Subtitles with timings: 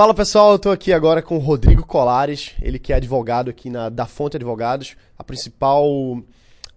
[0.00, 3.68] Fala pessoal, eu estou aqui agora com o Rodrigo Colares, ele que é advogado aqui
[3.68, 5.84] na da Fonte Advogados, a principal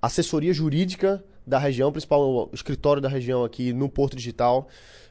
[0.00, 4.68] assessoria jurídica da região, principal escritório da região aqui no Porto Digital,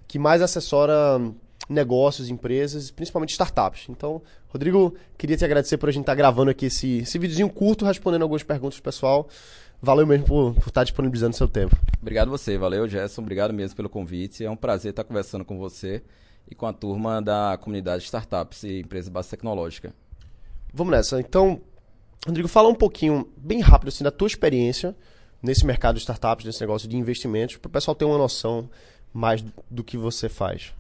[0.08, 1.22] que mais assessora
[1.70, 3.86] negócios, empresas, principalmente startups.
[3.90, 7.86] Então, Rodrigo, queria te agradecer por a gente estar gravando aqui esse, esse videozinho curto,
[7.86, 9.30] respondendo algumas perguntas do pessoal.
[9.80, 11.78] Valeu mesmo por, por estar disponibilizando seu tempo.
[12.02, 14.44] Obrigado você, valeu Gerson, obrigado mesmo pelo convite.
[14.44, 16.02] É um prazer estar conversando com você
[16.50, 19.94] e com a turma da comunidade de startups e empresa base tecnológica.
[20.74, 21.20] Vamos nessa.
[21.20, 21.62] Então,
[22.26, 24.96] Rodrigo, fala um pouquinho, bem rápido, assim, da tua experiência
[25.42, 28.70] nesse mercado de startups, nesse negócio de investimentos, para o pessoal ter uma noção
[29.14, 30.74] mais do que você faz.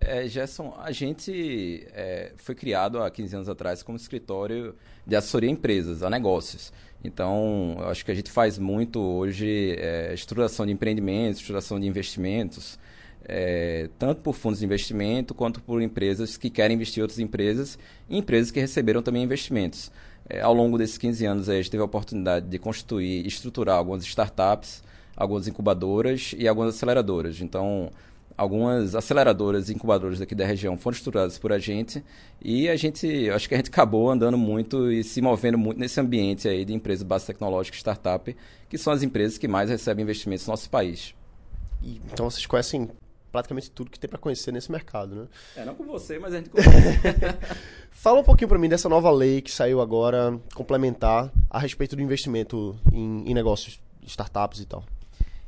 [0.00, 5.50] É, Gerson, a gente é, foi criado há 15 anos atrás como escritório de assessoria
[5.50, 6.72] a empresas, a negócios.
[7.02, 11.86] Então, eu acho que a gente faz muito hoje é, estruturação de empreendimentos, estruturação de
[11.86, 12.78] investimentos,
[13.28, 17.78] é, tanto por fundos de investimento quanto por empresas que querem investir em outras empresas
[18.08, 19.92] e empresas que receberam também investimentos.
[20.28, 23.76] É, ao longo desses 15 anos, a gente teve a oportunidade de constituir e estruturar
[23.76, 24.82] algumas startups,
[25.14, 27.40] algumas incubadoras e algumas aceleradoras.
[27.40, 27.90] Então,
[28.36, 32.02] algumas aceleradoras e incubadoras daqui da região foram estruturadas por a gente
[32.40, 36.00] e a gente, acho que a gente acabou andando muito e se movendo muito nesse
[36.00, 38.36] ambiente aí de empresas base tecnológica e startup,
[38.68, 41.14] que são as empresas que mais recebem investimentos no nosso país.
[41.82, 42.88] Então vocês conhecem
[43.30, 45.26] praticamente tudo que tem para conhecer nesse mercado, né?
[45.56, 46.68] É, não com você, mas a gente conhece.
[47.90, 52.02] Fala um pouquinho para mim dessa nova lei que saiu agora, complementar, a respeito do
[52.02, 54.84] investimento em, em negócios, startups e tal.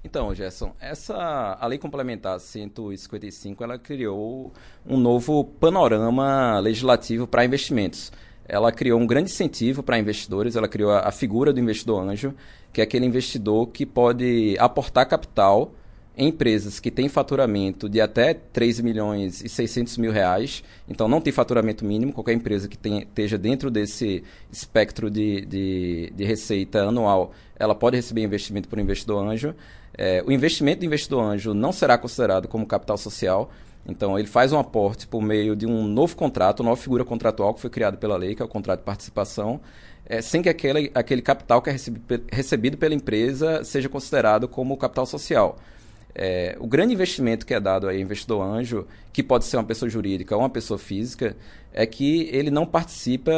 [0.03, 4.51] Então, Gerson, essa a lei complementar 155, ela criou
[4.86, 8.11] um novo panorama legislativo para investimentos.
[8.48, 12.34] Ela criou um grande incentivo para investidores, ela criou a, a figura do investidor anjo,
[12.73, 15.73] que é aquele investidor que pode aportar capital
[16.29, 21.33] empresas que têm faturamento de até 3 milhões e 600 mil reais, então não tem
[21.33, 27.33] faturamento mínimo, qualquer empresa que tenha, esteja dentro desse espectro de, de, de, receita anual,
[27.59, 29.55] ela pode receber investimento por investidor anjo.
[29.97, 33.51] É, o investimento do investidor anjo não será considerado como capital social,
[33.86, 37.55] então ele faz um aporte por meio de um novo contrato, uma nova figura contratual
[37.55, 39.61] que foi criada pela lei, que é o contrato de participação,
[40.05, 44.77] é, sem que aquele, aquele capital que é recebido, recebido pela empresa seja considerado como
[44.77, 45.57] capital social.
[46.15, 49.89] É, o grande investimento que é dado a investidor anjo, que pode ser uma pessoa
[49.89, 51.37] jurídica ou uma pessoa física,
[51.73, 53.33] é que ele não participa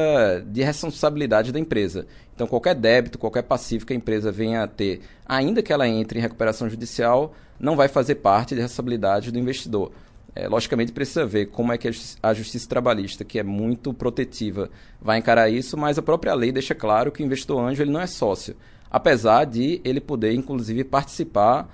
[0.46, 2.06] de responsabilidade da empresa.
[2.34, 6.18] Então, qualquer débito, qualquer passivo que a empresa venha a ter, ainda que ela entre
[6.18, 9.92] em recuperação judicial, não vai fazer parte da responsabilidade do investidor.
[10.34, 11.90] É, logicamente, precisa ver como é que
[12.22, 16.74] a justiça trabalhista, que é muito protetiva, vai encarar isso, mas a própria lei deixa
[16.74, 18.56] claro que o investidor anjo ele não é sócio,
[18.90, 21.68] apesar de ele poder, inclusive, participar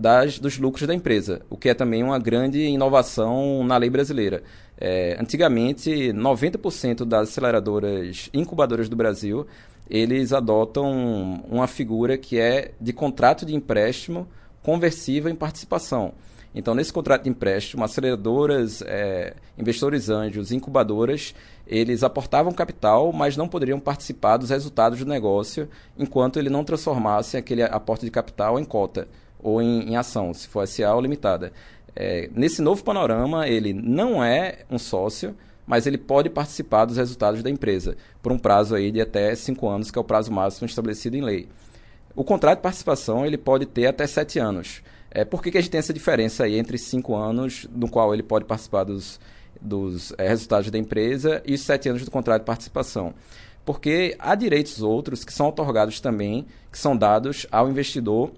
[0.00, 4.42] das, dos lucros da empresa, o que é também uma grande inovação na lei brasileira.
[4.78, 9.46] É, antigamente, 90% das aceleradoras incubadoras do Brasil,
[9.90, 14.26] eles adotam uma figura que é de contrato de empréstimo
[14.62, 16.14] conversível em participação.
[16.54, 21.34] Então, nesse contrato de empréstimo, aceleradoras, é, investidores anjos, incubadoras,
[21.66, 25.68] eles aportavam capital, mas não poderiam participar dos resultados do negócio
[25.98, 29.06] enquanto ele não transformasse aquele aporte de capital em cota
[29.42, 31.52] ou em, em ação, se for SA ou limitada.
[31.94, 35.34] É, nesse novo panorama, ele não é um sócio,
[35.66, 39.68] mas ele pode participar dos resultados da empresa por um prazo aí de até cinco
[39.68, 41.48] anos, que é o prazo máximo estabelecido em lei.
[42.14, 44.82] O contrato de participação ele pode ter até sete anos.
[45.10, 48.12] É, por que, que a gente tem essa diferença aí entre cinco anos, no qual
[48.12, 49.20] ele pode participar dos,
[49.60, 53.14] dos é, resultados da empresa, e os sete anos do contrato de participação?
[53.64, 58.32] Porque há direitos outros que são otorgados também, que são dados ao investidor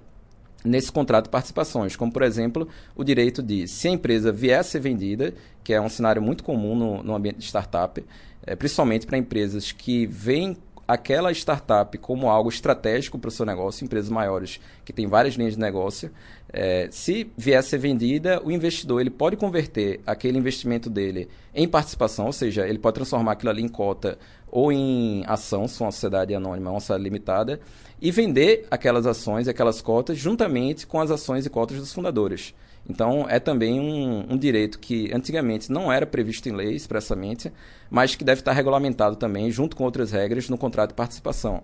[0.65, 4.81] nesse contrato participações, como por exemplo o direito de, se a empresa vier a ser
[4.81, 8.05] vendida, que é um cenário muito comum no, no ambiente de startup,
[8.45, 10.56] é, principalmente para empresas que veem
[10.87, 15.55] aquela startup como algo estratégico para o seu negócio, empresas maiores que têm várias linhas
[15.55, 16.11] de negócio,
[16.52, 21.66] é, se vier a ser vendida, o investidor ele pode converter aquele investimento dele em
[21.66, 24.19] participação, ou seja, ele pode transformar aquilo ali em cota
[24.50, 27.58] ou em ação, se uma sociedade anônima, uma sociedade limitada,
[28.00, 32.55] e vender aquelas ações, aquelas cotas, juntamente com as ações e cotas dos fundadores.
[32.88, 37.50] Então, é também um, um, direito que antigamente não era previsto em lei expressamente,
[37.88, 41.62] mas que deve estar regulamentado também, junto com outras regras, no contrato de participação.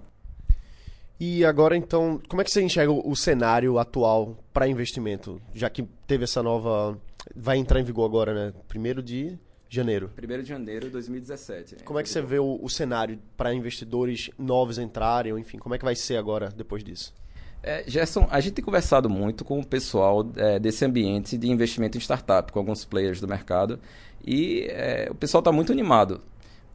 [1.21, 5.41] E agora, então, como é que você enxerga o cenário atual para investimento?
[5.53, 6.99] Já que teve essa nova.
[7.35, 8.55] Vai entrar em vigor agora, né?
[8.69, 9.37] Primeiro de
[9.69, 10.11] janeiro.
[10.15, 11.77] Primeiro de janeiro de 2017.
[11.85, 15.33] Como é que você vê o, o cenário para investidores novos entrarem?
[15.33, 17.13] Ou, enfim, como é que vai ser agora depois disso?
[17.63, 21.99] É, Gerson, a gente tem conversado muito com o pessoal é, desse ambiente de investimento
[21.99, 23.81] em startup, com alguns players do mercado.
[24.25, 26.21] E é, o pessoal está muito animado,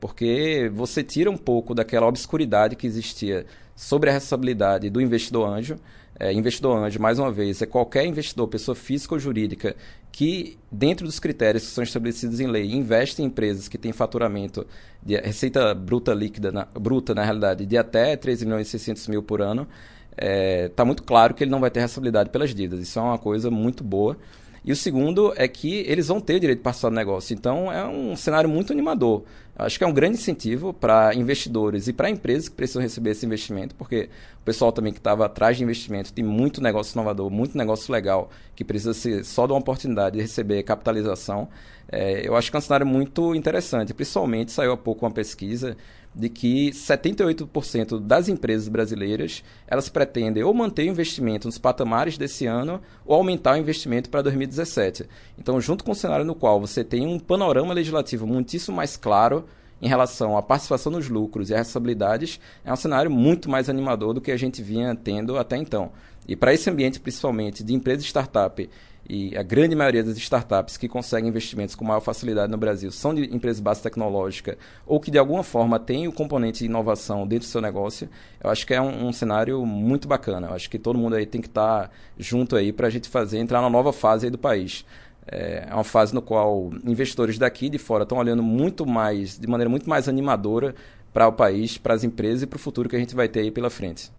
[0.04, 5.78] porque você tira um pouco daquela obscuridade que existia sobre a responsabilidade do investidor anjo.
[6.20, 9.78] É, investidor anjo, mais uma vez, é qualquer investidor, pessoa física ou jurídica,
[10.12, 14.68] que, dentro dos critérios que são estabelecidos em lei, investe em empresas que têm faturamento
[15.02, 19.24] de receita bruta líquida, na, bruta, na realidade, de até 13 milhões e 600 mil
[19.24, 19.66] por ano,
[20.12, 22.82] está é, tá muito claro que ele não vai ter responsabilidade pelas dívidas.
[22.82, 24.18] Isso é uma coisa muito boa.
[24.66, 27.34] E o segundo é que eles vão ter o direito de participar do negócio.
[27.34, 29.24] Então é um cenário muito animador.
[29.56, 33.24] Acho que é um grande incentivo para investidores e para empresas que precisam receber esse
[33.24, 34.10] investimento, porque
[34.42, 38.32] o pessoal também que estava atrás de investimento tem muito negócio inovador, muito negócio legal,
[38.56, 41.50] que precisa ser só de uma oportunidade de receber capitalização.
[41.92, 43.94] É, eu acho que é um cenário muito interessante.
[43.94, 45.78] Principalmente saiu há pouco uma pesquisa
[46.16, 52.46] de que 78% das empresas brasileiras elas pretendem ou manter o investimento nos patamares desse
[52.46, 55.06] ano ou aumentar o investimento para 2017.
[55.38, 59.46] Então, junto com o cenário no qual você tem um panorama legislativo muitíssimo mais claro
[59.84, 64.22] em relação à participação nos lucros e responsabilidades, é um cenário muito mais animador do
[64.22, 65.92] que a gente vinha tendo até então.
[66.26, 68.70] E para esse ambiente, principalmente de empresas startup
[69.10, 73.14] e a grande maioria das startups que conseguem investimentos com maior facilidade no Brasil são
[73.14, 74.58] de empresas de base tecnológica
[74.88, 78.08] ou que de alguma forma têm o componente de inovação dentro do seu negócio,
[78.42, 80.48] eu acho que é um, um cenário muito bacana.
[80.48, 83.40] Eu acho que todo mundo aí tem que estar junto aí para a gente fazer
[83.40, 84.86] entrar na nova fase do país.
[85.26, 89.48] É, é uma fase no qual investidores daqui de fora estão olhando muito mais, de
[89.48, 90.76] maneira muito mais animadora
[91.14, 93.42] para o país, para as empresas e para o futuro que a gente vai ter
[93.42, 94.12] aí pela frente.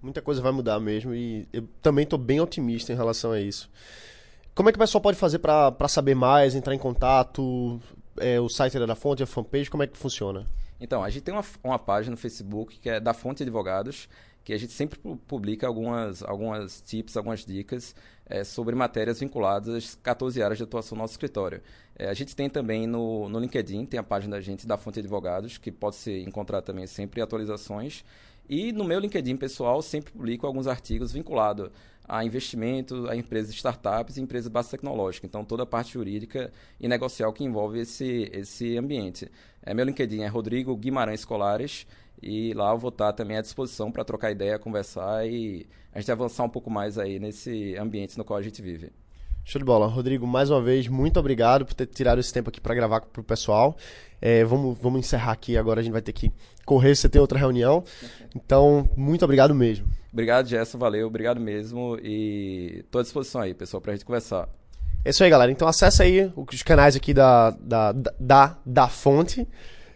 [0.00, 3.68] Muita coisa vai mudar mesmo e eu também estou bem otimista em relação a isso.
[4.54, 7.80] Como é que o pessoal pode fazer para saber mais, entrar em contato?
[8.20, 10.46] É, o site da Fonte, a fanpage, como é que funciona?
[10.80, 14.08] Então, a gente tem uma, uma página no Facebook que é da Fonte Advogados,
[14.44, 17.94] que a gente sempre publica algumas, algumas tips, algumas dicas
[18.28, 21.62] é, sobre matérias vinculadas às 14 áreas de atuação do nosso escritório.
[21.96, 25.00] É, a gente tem também no, no LinkedIn, tem a página da gente, da Fonte
[25.00, 28.04] Advogados, que pode ser encontrar também sempre atualizações.
[28.48, 31.70] E no meu LinkedIn pessoal, sempre publico alguns artigos vinculados
[32.08, 35.26] a investimento, a empresas startups e empresas base tecnológica.
[35.26, 36.50] Então, toda a parte jurídica
[36.80, 39.30] e negocial que envolve esse, esse ambiente.
[39.62, 41.86] É, meu LinkedIn é Rodrigo Guimarães Colares
[42.22, 46.10] e lá eu vou estar também à disposição para trocar ideia, conversar e a gente
[46.10, 48.90] avançar um pouco mais aí nesse ambiente no qual a gente vive.
[49.48, 49.86] Show de bola.
[49.86, 53.20] Rodrigo, mais uma vez, muito obrigado por ter tirado esse tempo aqui para gravar para
[53.22, 53.78] o pessoal.
[54.20, 56.30] É, vamos, vamos encerrar aqui agora, a gente vai ter que
[56.66, 57.82] correr, você tem outra reunião.
[58.36, 59.88] Então, muito obrigado mesmo.
[60.12, 61.98] Obrigado, Gerson, valeu, obrigado mesmo.
[62.02, 64.50] E estou à disposição aí, pessoal, para a gente conversar.
[65.02, 65.50] É isso aí, galera.
[65.50, 69.48] Então acessa aí os canais aqui da, da, da, da fonte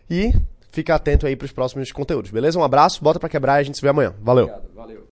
[0.08, 0.32] e
[0.70, 2.58] fica atento aí para os próximos conteúdos, beleza?
[2.58, 4.14] Um abraço, bota para quebrar e a gente se vê amanhã.
[4.18, 4.44] Valeu.
[4.44, 5.11] Obrigado, valeu.